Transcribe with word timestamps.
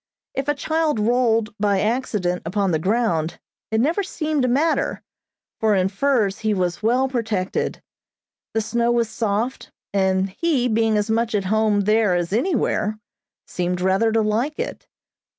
If 0.33 0.47
a 0.47 0.55
child 0.55 0.99
rolled, 0.99 1.53
by 1.59 1.79
accident, 1.79 2.41
upon 2.43 2.71
the 2.71 2.79
ground, 2.79 3.39
it 3.69 3.79
never 3.79 4.01
seemed 4.01 4.41
to 4.41 4.47
matter, 4.47 5.03
for 5.59 5.75
in 5.75 5.89
furs 5.89 6.39
he 6.39 6.55
was 6.55 6.81
well 6.81 7.07
protected. 7.07 7.83
The 8.55 8.61
snow 8.61 8.89
was 8.91 9.09
soft, 9.09 9.71
and 9.93 10.29
he, 10.31 10.67
being 10.67 10.97
as 10.97 11.11
much 11.11 11.35
at 11.35 11.45
home 11.45 11.81
there 11.81 12.15
as 12.15 12.33
anywhere, 12.33 12.97
seemed 13.45 13.79
rather 13.79 14.11
to 14.13 14.23
like 14.23 14.57
it. 14.57 14.87